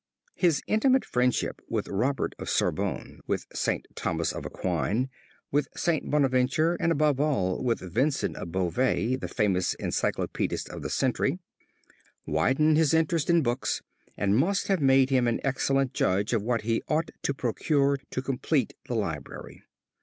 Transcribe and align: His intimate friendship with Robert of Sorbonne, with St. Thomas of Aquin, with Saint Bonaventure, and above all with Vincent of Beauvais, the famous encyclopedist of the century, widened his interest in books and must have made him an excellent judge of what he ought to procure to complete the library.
His 0.33 0.63
intimate 0.65 1.05
friendship 1.05 1.61
with 1.69 1.87
Robert 1.87 2.33
of 2.39 2.49
Sorbonne, 2.49 3.19
with 3.27 3.45
St. 3.53 3.85
Thomas 3.93 4.31
of 4.33 4.47
Aquin, 4.47 5.11
with 5.51 5.67
Saint 5.75 6.09
Bonaventure, 6.09 6.73
and 6.79 6.91
above 6.91 7.19
all 7.19 7.63
with 7.63 7.81
Vincent 7.81 8.35
of 8.35 8.51
Beauvais, 8.51 9.17
the 9.17 9.27
famous 9.27 9.75
encyclopedist 9.75 10.67
of 10.69 10.81
the 10.81 10.89
century, 10.89 11.37
widened 12.25 12.77
his 12.77 12.95
interest 12.95 13.29
in 13.29 13.43
books 13.43 13.83
and 14.17 14.35
must 14.35 14.69
have 14.69 14.81
made 14.81 15.11
him 15.11 15.27
an 15.27 15.39
excellent 15.43 15.93
judge 15.93 16.33
of 16.33 16.41
what 16.41 16.61
he 16.61 16.81
ought 16.87 17.11
to 17.21 17.35
procure 17.35 17.99
to 18.09 18.23
complete 18.23 18.73
the 18.87 18.95
library. 18.95 19.61